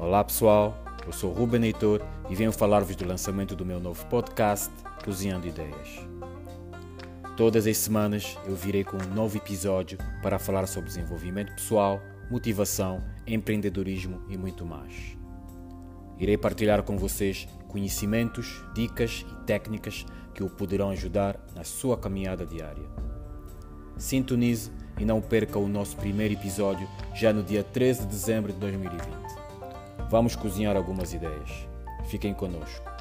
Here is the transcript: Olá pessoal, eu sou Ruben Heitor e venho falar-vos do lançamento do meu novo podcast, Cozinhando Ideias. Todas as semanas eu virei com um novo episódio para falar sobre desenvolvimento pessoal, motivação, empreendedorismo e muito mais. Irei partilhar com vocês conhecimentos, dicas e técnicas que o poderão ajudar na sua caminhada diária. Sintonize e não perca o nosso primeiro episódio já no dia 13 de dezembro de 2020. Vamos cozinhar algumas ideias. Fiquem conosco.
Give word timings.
Olá 0.00 0.24
pessoal, 0.24 0.82
eu 1.06 1.12
sou 1.12 1.30
Ruben 1.30 1.62
Heitor 1.62 2.00
e 2.30 2.34
venho 2.34 2.50
falar-vos 2.52 2.96
do 2.96 3.06
lançamento 3.06 3.54
do 3.54 3.66
meu 3.66 3.78
novo 3.78 4.02
podcast, 4.06 4.72
Cozinhando 5.04 5.46
Ideias. 5.46 6.00
Todas 7.36 7.66
as 7.66 7.76
semanas 7.76 8.38
eu 8.46 8.56
virei 8.56 8.82
com 8.82 8.96
um 8.96 9.14
novo 9.14 9.36
episódio 9.36 9.98
para 10.22 10.38
falar 10.38 10.66
sobre 10.66 10.88
desenvolvimento 10.88 11.52
pessoal, 11.52 12.00
motivação, 12.30 13.04
empreendedorismo 13.26 14.22
e 14.30 14.38
muito 14.38 14.64
mais. 14.64 15.18
Irei 16.18 16.38
partilhar 16.38 16.82
com 16.82 16.96
vocês 16.96 17.46
conhecimentos, 17.68 18.64
dicas 18.74 19.26
e 19.30 19.44
técnicas 19.44 20.06
que 20.32 20.42
o 20.42 20.48
poderão 20.48 20.88
ajudar 20.88 21.38
na 21.54 21.62
sua 21.62 21.98
caminhada 21.98 22.46
diária. 22.46 22.88
Sintonize 23.98 24.72
e 24.98 25.04
não 25.04 25.20
perca 25.20 25.58
o 25.58 25.68
nosso 25.68 25.94
primeiro 25.98 26.32
episódio 26.32 26.88
já 27.14 27.34
no 27.34 27.42
dia 27.42 27.62
13 27.62 28.00
de 28.00 28.06
dezembro 28.06 28.50
de 28.50 28.58
2020. 28.58 29.39
Vamos 30.10 30.34
cozinhar 30.34 30.76
algumas 30.76 31.14
ideias. 31.14 31.68
Fiquem 32.06 32.34
conosco. 32.34 32.99